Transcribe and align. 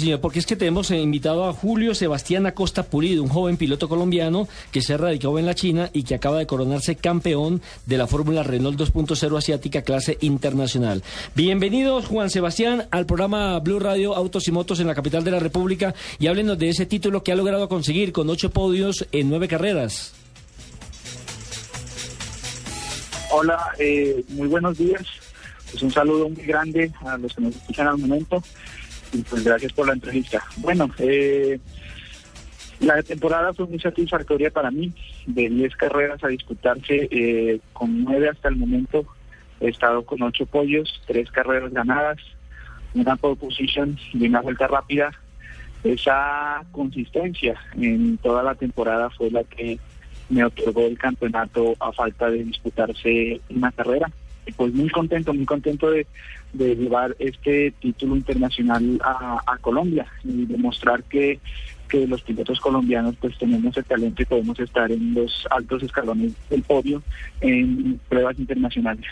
Señor, 0.00 0.20
porque 0.20 0.38
es 0.38 0.46
que 0.46 0.54
tenemos 0.54 0.92
eh, 0.92 1.00
invitado 1.00 1.48
a 1.48 1.52
Julio 1.52 1.92
Sebastián 1.92 2.46
Acosta 2.46 2.84
Pulido, 2.84 3.20
un 3.24 3.28
joven 3.28 3.56
piloto 3.56 3.88
colombiano 3.88 4.46
que 4.70 4.80
se 4.80 4.94
ha 4.94 4.96
radicado 4.96 5.40
en 5.40 5.46
la 5.46 5.56
China 5.56 5.90
y 5.92 6.04
que 6.04 6.14
acaba 6.14 6.38
de 6.38 6.46
coronarse 6.46 6.94
campeón 6.94 7.60
de 7.84 7.98
la 7.98 8.06
Fórmula 8.06 8.44
Renault 8.44 8.78
2.0 8.78 9.36
asiática 9.36 9.82
clase 9.82 10.16
internacional. 10.20 11.02
Bienvenidos, 11.34 12.06
Juan 12.06 12.30
Sebastián, 12.30 12.86
al 12.92 13.06
programa 13.06 13.58
Blue 13.58 13.80
Radio 13.80 14.14
Autos 14.14 14.46
y 14.46 14.52
Motos 14.52 14.78
en 14.78 14.86
la 14.86 14.94
capital 14.94 15.24
de 15.24 15.32
la 15.32 15.40
República 15.40 15.92
y 16.20 16.28
háblenos 16.28 16.60
de 16.60 16.68
ese 16.68 16.86
título 16.86 17.24
que 17.24 17.32
ha 17.32 17.34
logrado 17.34 17.68
conseguir 17.68 18.12
con 18.12 18.30
ocho 18.30 18.50
podios 18.50 19.04
en 19.10 19.28
nueve 19.28 19.48
carreras. 19.48 20.14
Hola, 23.32 23.72
eh, 23.80 24.24
muy 24.28 24.46
buenos 24.46 24.78
días. 24.78 25.02
Pues 25.72 25.82
un 25.82 25.90
saludo 25.90 26.28
muy 26.28 26.44
grande 26.44 26.92
a 27.04 27.18
los 27.18 27.34
que 27.34 27.42
nos 27.42 27.56
escuchan 27.56 27.88
al 27.88 27.98
momento 27.98 28.40
y 29.12 29.22
pues 29.22 29.44
gracias 29.44 29.72
por 29.72 29.86
la 29.86 29.94
entrevista. 29.94 30.42
Bueno, 30.58 30.90
eh, 30.98 31.58
la 32.80 33.02
temporada 33.02 33.52
fue 33.52 33.66
muy 33.66 33.80
satisfactoria 33.80 34.50
para 34.50 34.70
mí, 34.70 34.92
de 35.26 35.48
10 35.48 35.76
carreras 35.76 36.22
a 36.22 36.28
disputarse, 36.28 37.08
eh, 37.10 37.60
con 37.72 38.04
9 38.04 38.28
hasta 38.28 38.48
el 38.48 38.56
momento, 38.56 39.06
he 39.60 39.68
estado 39.68 40.04
con 40.04 40.22
8 40.22 40.46
pollos, 40.46 41.00
3 41.06 41.30
carreras 41.30 41.72
ganadas, 41.72 42.18
una 42.94 43.16
pole 43.16 43.36
position 43.36 43.98
y 44.12 44.26
una 44.26 44.40
vuelta 44.40 44.66
rápida. 44.66 45.10
Esa 45.84 46.62
consistencia 46.72 47.54
en 47.74 48.18
toda 48.18 48.42
la 48.42 48.54
temporada 48.54 49.10
fue 49.10 49.30
la 49.30 49.44
que 49.44 49.78
me 50.28 50.44
otorgó 50.44 50.86
el 50.86 50.98
campeonato 50.98 51.74
a 51.80 51.92
falta 51.92 52.30
de 52.30 52.44
disputarse 52.44 53.40
una 53.48 53.72
carrera 53.72 54.10
pues 54.56 54.72
muy 54.74 54.88
contento, 54.88 55.32
muy 55.34 55.44
contento 55.44 55.90
de, 55.90 56.06
llevar 56.54 57.14
este 57.18 57.72
título 57.80 58.16
internacional 58.16 58.98
a, 59.02 59.58
Colombia 59.60 60.06
y 60.24 60.46
demostrar 60.46 61.02
que, 61.04 61.40
que 61.88 62.06
los 62.06 62.22
pilotos 62.22 62.58
colombianos 62.60 63.16
pues 63.20 63.36
tenemos 63.38 63.76
el 63.76 63.84
talento 63.84 64.22
y 64.22 64.24
podemos 64.24 64.58
estar 64.58 64.90
en 64.90 65.14
los 65.14 65.46
altos 65.50 65.82
escalones 65.82 66.32
del 66.48 66.62
podio 66.62 67.02
en 67.40 68.00
pruebas 68.08 68.38
internacionales. 68.38 69.06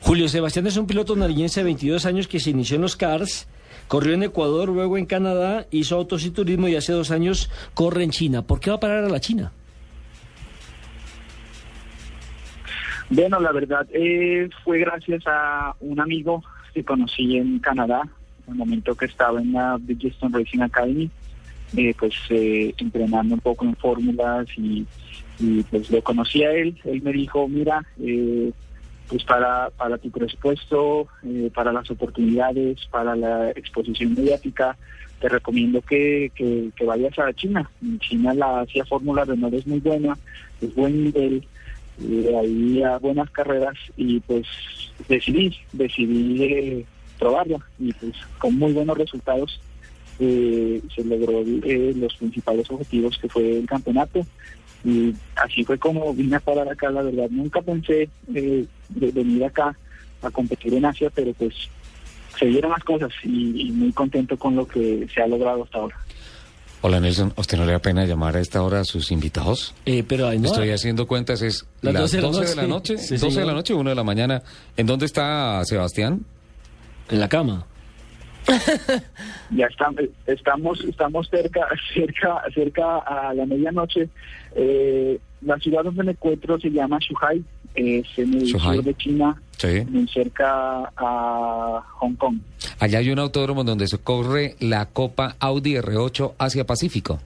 Julio 0.00 0.28
Sebastián 0.28 0.66
es 0.66 0.76
un 0.76 0.86
piloto 0.86 1.14
nariñense 1.14 1.60
de 1.60 1.64
22 1.64 2.06
años 2.06 2.26
que 2.26 2.40
se 2.40 2.50
inició 2.50 2.76
en 2.76 2.82
los 2.82 2.96
CARS, 2.96 3.46
corrió 3.86 4.14
en 4.14 4.24
Ecuador, 4.24 4.68
luego 4.68 4.98
en 4.98 5.06
Canadá, 5.06 5.66
hizo 5.70 5.96
autos 5.96 6.24
y 6.24 6.30
turismo 6.30 6.68
y 6.68 6.76
hace 6.76 6.92
dos 6.92 7.10
años 7.10 7.50
corre 7.74 8.02
en 8.02 8.10
China. 8.10 8.42
¿Por 8.42 8.58
qué 8.58 8.70
va 8.70 8.76
a 8.76 8.80
parar 8.80 9.04
a 9.04 9.08
la 9.08 9.20
China? 9.20 9.52
Bueno, 13.10 13.40
la 13.40 13.52
verdad 13.52 13.86
eh, 13.92 14.48
fue 14.64 14.78
gracias 14.78 15.22
a 15.26 15.74
un 15.80 16.00
amigo 16.00 16.42
que 16.74 16.84
conocí 16.84 17.36
en 17.36 17.58
Canadá, 17.58 18.02
en 18.46 18.52
el 18.52 18.58
momento 18.58 18.94
que 18.94 19.06
estaba 19.06 19.40
en 19.40 19.52
la 19.52 19.76
Bridgestone 19.78 20.38
Racing 20.38 20.60
Academy, 20.60 21.10
eh, 21.76 21.94
pues 21.98 22.14
eh, 22.30 22.74
entrenando 22.78 23.34
un 23.34 23.40
poco 23.40 23.64
en 23.64 23.76
fórmulas 23.76 24.46
y, 24.56 24.86
pues 25.70 25.90
lo 25.90 26.02
conocí 26.02 26.44
a 26.44 26.52
él. 26.52 26.78
Él 26.84 27.02
me 27.02 27.12
dijo, 27.12 27.48
mira, 27.48 27.84
pues 29.08 29.24
para, 29.24 29.70
para 29.70 29.98
tu 29.98 30.08
presupuesto, 30.10 31.08
para 31.52 31.72
las 31.72 31.90
oportunidades, 31.90 32.86
para 32.86 33.16
la 33.16 33.50
exposición 33.50 34.14
mediática, 34.14 34.76
te 35.20 35.28
recomiendo 35.28 35.80
que, 35.80 36.30
que, 36.34 36.84
vayas 36.84 37.18
a 37.18 37.32
China. 37.32 37.68
China 37.98 38.34
la 38.34 38.60
hacía 38.60 38.84
fórmula 38.84 39.24
Renault 39.24 39.54
es 39.54 39.66
muy 39.66 39.80
buena, 39.80 40.16
es 40.60 40.72
buen 40.74 41.04
nivel 41.04 41.44
y 41.98 42.26
ahí 42.28 42.82
a 42.82 42.98
buenas 42.98 43.30
carreras 43.30 43.74
y 43.96 44.20
pues 44.20 44.46
decidí, 45.08 45.56
decidí 45.72 46.42
eh, 46.42 46.86
probarlo 47.18 47.60
y 47.78 47.92
pues 47.92 48.12
con 48.38 48.58
muy 48.58 48.72
buenos 48.72 48.96
resultados 48.96 49.60
eh, 50.18 50.80
se 50.94 51.04
logró 51.04 51.42
eh, 51.64 51.92
los 51.96 52.14
principales 52.14 52.70
objetivos 52.70 53.18
que 53.18 53.28
fue 53.28 53.58
el 53.58 53.66
campeonato 53.66 54.26
y 54.84 55.14
así 55.36 55.64
fue 55.64 55.78
como 55.78 56.12
vine 56.14 56.36
a 56.36 56.40
parar 56.40 56.68
acá, 56.68 56.90
la 56.90 57.02
verdad 57.02 57.28
nunca 57.30 57.62
pensé 57.62 58.08
de 58.26 58.66
venir 58.88 59.44
acá 59.44 59.76
a 60.22 60.30
competir 60.30 60.74
en 60.74 60.84
Asia, 60.84 61.10
pero 61.14 61.32
pues 61.34 61.54
se 62.38 62.46
dieron 62.46 62.72
las 62.72 62.82
cosas 62.82 63.12
y 63.22 63.70
muy 63.72 63.92
contento 63.92 64.36
con 64.36 64.56
lo 64.56 64.66
que 64.66 65.06
se 65.12 65.22
ha 65.22 65.26
logrado 65.26 65.64
hasta 65.64 65.78
ahora. 65.78 65.96
Hola 66.84 66.98
Nelson, 66.98 67.32
¿usted 67.36 67.56
no 67.58 67.64
le 67.64 67.70
da 67.70 67.78
pena 67.78 68.04
llamar 68.06 68.36
a 68.36 68.40
esta 68.40 68.60
hora 68.60 68.80
a 68.80 68.84
sus 68.84 69.12
invitados? 69.12 69.72
Eh, 69.86 70.02
pero 70.02 70.32
Estoy 70.32 70.70
haciendo 70.70 71.06
cuentas, 71.06 71.40
es 71.40 71.64
las, 71.80 71.94
12, 71.94 72.16
de 72.16 72.56
la 72.56 72.66
noche, 72.66 72.96
12 72.96 73.38
de 73.38 73.46
la 73.46 73.52
noche, 73.52 73.72
1 73.72 73.88
de 73.88 73.94
la 73.94 74.02
mañana. 74.02 74.42
¿En 74.76 74.86
dónde 74.86 75.06
está 75.06 75.64
Sebastián? 75.64 76.26
En 77.08 77.20
la 77.20 77.28
cama. 77.28 77.66
ya 79.50 79.68
estamos, 80.26 80.84
estamos 80.84 81.28
cerca, 81.28 81.68
cerca, 81.94 82.42
cerca 82.52 82.98
a 82.98 83.32
la 83.32 83.46
medianoche. 83.46 84.08
Eh, 84.56 85.20
la 85.42 85.58
ciudad 85.58 85.84
donde 85.84 86.02
me 86.02 86.12
encuentro 86.12 86.58
se 86.58 86.68
llama 86.68 86.98
Shuhai, 86.98 87.44
es 87.74 88.06
en 88.16 88.34
el 88.34 88.46
sur 88.46 88.82
de 88.82 88.94
China, 88.94 89.40
muy 89.88 90.08
cerca 90.08 90.90
a 90.96 91.82
Hong 91.98 92.14
Kong. 92.14 92.38
Allá 92.78 92.98
hay 92.98 93.10
un 93.10 93.18
autódromo 93.18 93.64
donde 93.64 93.86
se 93.86 93.98
corre 93.98 94.56
la 94.60 94.86
Copa 94.86 95.36
Audi 95.38 95.74
R8 95.74 96.34
Asia 96.38 96.64
Pacífico. 96.64 97.20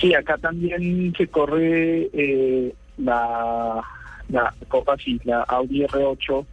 Sí, 0.00 0.14
acá 0.14 0.36
también 0.36 1.14
se 1.16 1.28
corre 1.28 2.10
eh, 2.12 2.74
la, 2.98 3.80
la 4.28 4.54
Copa, 4.68 4.96
sí, 4.96 5.20
la 5.24 5.42
Audi 5.42 5.82
R8. 5.82 6.44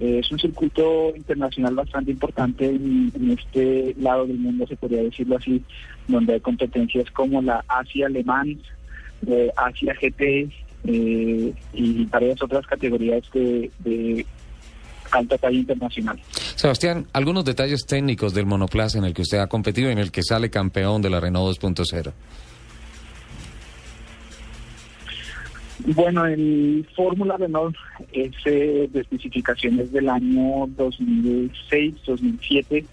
Eh, 0.00 0.20
es 0.20 0.32
un 0.32 0.38
circuito 0.38 1.14
internacional 1.14 1.74
bastante 1.74 2.10
importante 2.10 2.66
en, 2.66 3.12
este 3.30 3.94
lado 3.98 4.26
del 4.26 4.38
mundo, 4.38 4.66
se 4.66 4.76
podría 4.76 5.02
decirlo 5.02 5.36
así, 5.36 5.62
donde 6.08 6.34
hay 6.34 6.40
competencias 6.40 7.10
como 7.12 7.40
la 7.42 7.64
Asia 7.68 8.06
Alemán, 8.06 8.58
eh, 9.28 9.52
Asia 9.56 9.94
GT 10.00 10.50
y 10.86 12.04
varias 12.06 12.42
otras 12.42 12.66
categorías 12.66 13.22
de, 13.32 13.70
de 13.78 14.26
alta 15.10 15.38
talla 15.38 15.56
internacional. 15.56 16.20
Sebastián, 16.56 17.06
algunos 17.12 17.44
detalles 17.44 17.86
técnicos 17.86 18.34
del 18.34 18.46
monoplaza 18.46 18.98
en 18.98 19.04
el 19.04 19.14
que 19.14 19.22
usted 19.22 19.38
ha 19.38 19.46
competido 19.46 19.88
y 19.88 19.92
en 19.92 19.98
el 19.98 20.10
que 20.10 20.22
sale 20.22 20.50
campeón 20.50 21.02
de 21.02 21.10
la 21.10 21.20
Renault 21.20 21.58
2.0. 21.58 22.12
Bueno, 25.86 26.24
el 26.24 26.88
Fórmula 26.94 27.36
Renault 27.36 27.76
es 28.12 28.30
eh, 28.46 28.88
de 28.90 29.00
especificaciones 29.00 29.92
del 29.92 30.08
año 30.08 30.66
2006-2007, 30.68 32.86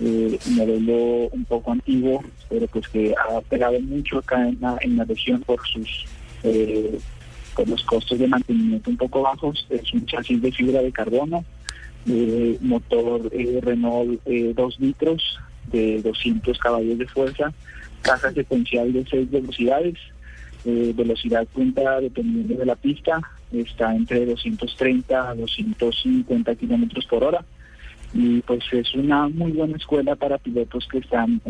eh, 0.00 0.38
modelo 0.50 1.28
un 1.32 1.44
poco 1.44 1.72
antiguo, 1.72 2.22
pero 2.48 2.66
pues 2.68 2.88
que 2.88 3.14
ha 3.14 3.40
pegado 3.42 3.80
mucho 3.80 4.18
acá 4.18 4.48
en 4.48 4.58
la, 4.60 4.76
en 4.80 4.96
la 4.96 5.04
región 5.04 5.40
por 5.42 5.60
sus 5.66 6.06
eh, 6.42 6.98
con 7.56 7.70
los 7.70 7.82
costos 7.84 8.18
de 8.18 8.28
mantenimiento 8.28 8.90
un 8.90 8.98
poco 8.98 9.22
bajos. 9.22 9.66
Es 9.70 9.92
un 9.92 10.04
chasis 10.04 10.40
de 10.40 10.52
fibra 10.52 10.82
de 10.82 10.92
carbono, 10.92 11.44
eh, 12.08 12.58
motor 12.60 13.28
eh, 13.32 13.58
Renault 13.62 14.22
2 14.24 14.26
eh, 14.26 14.54
litros 14.78 15.38
de 15.72 16.02
200 16.02 16.56
caballos 16.58 16.98
de 16.98 17.06
fuerza, 17.08 17.52
caja 18.02 18.30
secuencial 18.32 18.92
de 18.92 19.04
6 19.04 19.30
velocidades, 19.30 19.94
velocidad 20.64 21.46
punta 21.46 22.00
dependiendo 22.00 22.54
de 22.54 22.66
la 22.66 22.74
pista, 22.74 23.20
está 23.52 23.94
entre 23.94 24.26
230 24.26 25.30
a 25.30 25.34
250 25.34 26.54
kilómetros 26.56 27.06
por 27.06 27.24
hora. 27.24 27.44
Y 28.14 28.40
pues 28.42 28.64
es 28.72 28.94
una 28.94 29.28
muy 29.28 29.52
buena 29.52 29.76
escuela 29.76 30.16
para 30.16 30.38
pilotos 30.38 30.86
que 30.90 30.98
están 30.98 31.40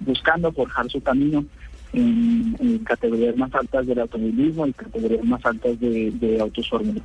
buscando 0.00 0.52
forjar 0.52 0.90
su 0.90 1.00
camino 1.02 1.44
en, 1.92 2.78
categorías 2.84 3.36
más 3.36 3.54
altas 3.54 3.86
del 3.86 4.00
automovilismo 4.00 4.66
y 4.66 4.72
categorías 4.72 5.24
más 5.24 5.44
altas 5.44 5.78
de, 5.78 6.10
de 6.12 6.40
autos 6.40 6.68
fórmula. 6.68 7.00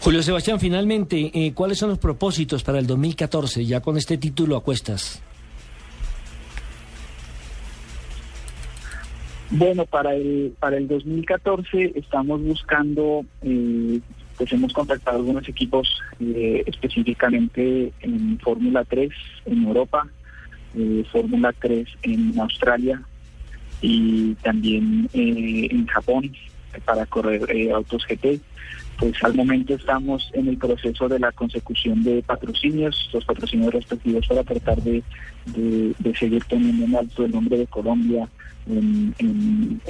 Julio 0.00 0.22
Sebastián, 0.22 0.60
finalmente, 0.60 1.30
eh, 1.34 1.52
¿cuáles 1.54 1.78
son 1.78 1.90
los 1.90 1.98
propósitos 1.98 2.62
para 2.62 2.78
el 2.78 2.86
2014, 2.86 3.64
ya 3.64 3.80
con 3.80 3.96
este 3.96 4.16
título 4.16 4.56
a 4.56 4.62
cuestas? 4.62 5.22
Bueno, 9.50 9.86
para 9.86 10.14
el 10.14 10.54
para 10.60 10.76
el 10.76 10.86
2014 10.86 11.92
estamos 11.96 12.42
buscando, 12.42 13.24
eh, 13.42 14.00
pues 14.38 14.52
hemos 14.52 14.72
contactado 14.72 15.18
algunos 15.18 15.46
equipos 15.48 16.00
eh, 16.20 16.62
específicamente 16.66 17.92
en 18.00 18.38
Fórmula 18.38 18.84
3 18.84 19.10
en 19.46 19.64
Europa, 19.64 20.06
Fórmula 21.10 21.52
3 21.58 21.88
en 22.02 22.38
Australia, 22.38 23.02
y 23.80 24.34
también 24.36 25.08
eh, 25.12 25.68
en 25.70 25.86
Japón 25.86 26.32
para 26.84 27.06
correr 27.06 27.44
eh, 27.50 27.72
autos 27.72 28.04
GT. 28.06 28.40
Pues 28.98 29.14
al 29.22 29.34
momento 29.34 29.74
estamos 29.74 30.28
en 30.34 30.48
el 30.48 30.58
proceso 30.58 31.08
de 31.08 31.20
la 31.20 31.30
consecución 31.30 32.02
de 32.02 32.20
patrocinios, 32.22 33.08
los 33.12 33.24
patrocinios 33.24 33.72
respectivos 33.72 34.26
para 34.26 34.42
tratar 34.42 34.82
de, 34.82 35.02
seguir 36.18 36.42
teniendo 36.44 36.84
en 36.84 36.96
alto 36.96 37.24
el 37.24 37.30
nombre 37.30 37.58
de 37.58 37.66
Colombia 37.68 38.28
en, 38.66 39.80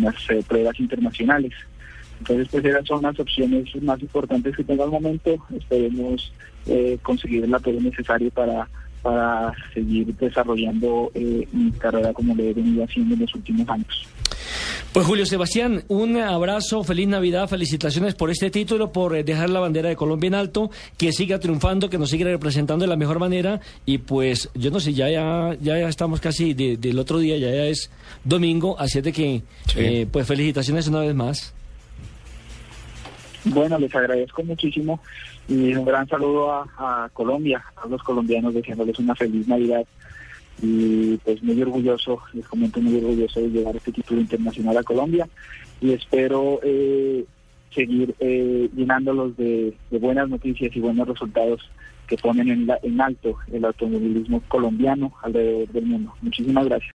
las 0.00 0.14
eh, 0.30 0.44
pruebas 0.46 0.78
internacionales. 0.78 1.52
Entonces, 2.18 2.48
pues 2.50 2.64
esas 2.64 2.86
son 2.86 3.02
las 3.02 3.18
opciones 3.18 3.82
más 3.82 4.00
importantes 4.00 4.56
que 4.56 4.64
tengo 4.64 4.84
al 4.84 4.90
momento. 4.90 5.36
Esperemos 5.56 6.32
eh, 6.66 6.98
conseguir 7.02 7.44
el 7.44 7.54
apoyo 7.54 7.80
necesario 7.80 8.30
para, 8.30 8.68
para 9.02 9.54
seguir 9.72 10.14
desarrollando 10.16 11.10
eh, 11.14 11.46
mi 11.52 11.70
carrera 11.72 12.12
como 12.12 12.34
le 12.34 12.50
he 12.50 12.54
venido 12.54 12.84
haciendo 12.84 13.14
en 13.14 13.20
los 13.20 13.34
últimos 13.34 13.68
años. 13.68 14.06
Pues 14.92 15.06
Julio 15.06 15.26
Sebastián, 15.26 15.84
un 15.88 16.16
abrazo, 16.16 16.82
feliz 16.82 17.06
Navidad, 17.06 17.46
felicitaciones 17.48 18.14
por 18.14 18.30
este 18.30 18.50
título, 18.50 18.90
por 18.90 19.14
eh, 19.14 19.22
dejar 19.22 19.50
la 19.50 19.60
bandera 19.60 19.90
de 19.90 19.96
Colombia 19.96 20.28
en 20.28 20.34
alto, 20.34 20.70
que 20.96 21.12
siga 21.12 21.38
triunfando, 21.38 21.90
que 21.90 21.98
nos 21.98 22.10
siga 22.10 22.24
representando 22.24 22.84
de 22.84 22.88
la 22.88 22.96
mejor 22.96 23.18
manera 23.18 23.60
y 23.84 23.98
pues 23.98 24.48
yo 24.54 24.70
no 24.70 24.80
sé, 24.80 24.94
ya 24.94 25.10
ya, 25.10 25.56
ya 25.60 25.88
estamos 25.88 26.20
casi 26.20 26.54
del 26.54 26.98
otro 26.98 27.18
día, 27.18 27.36
ya, 27.36 27.50
ya 27.50 27.66
es 27.66 27.90
domingo, 28.24 28.78
así 28.78 28.98
es 28.98 29.04
de 29.04 29.12
que 29.12 29.42
eh, 29.76 30.06
pues 30.10 30.26
felicitaciones 30.26 30.88
una 30.88 31.00
vez 31.00 31.14
más. 31.14 31.54
Bueno, 33.50 33.78
les 33.78 33.94
agradezco 33.94 34.42
muchísimo 34.42 35.00
y 35.48 35.74
un 35.74 35.84
gran 35.84 36.06
saludo 36.08 36.52
a, 36.52 37.08
Colombia, 37.12 37.64
a 37.76 37.86
los 37.88 38.02
colombianos 38.02 38.54
deseándoles 38.54 38.98
una 38.98 39.14
feliz 39.14 39.46
Navidad 39.48 39.84
y 40.60 41.16
pues 41.18 41.42
muy 41.42 41.60
orgulloso, 41.62 42.20
les 42.32 42.46
comento 42.46 42.80
muy 42.80 42.96
orgulloso 42.96 43.40
de 43.40 43.48
llevar 43.48 43.76
este 43.76 43.92
título 43.92 44.20
internacional 44.20 44.76
a 44.76 44.82
Colombia 44.82 45.28
y 45.80 45.92
espero 45.92 46.60
eh, 46.62 47.24
seguir 47.72 48.14
eh, 48.18 48.68
llenándolos 48.74 49.36
de, 49.36 49.74
buenas 49.90 50.28
noticias 50.28 50.74
y 50.74 50.80
buenos 50.80 51.06
resultados 51.06 51.70
que 52.06 52.16
ponen 52.16 52.48
en, 52.48 52.68
en 52.82 53.00
alto 53.00 53.36
el 53.52 53.64
automovilismo 53.64 54.42
colombiano 54.48 55.12
alrededor 55.22 55.68
del 55.68 55.86
mundo. 55.86 56.14
Muchísimas 56.22 56.64
gracias. 56.64 56.86